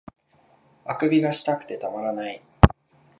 [0.85, 2.41] 欠伸がしたくてたまらない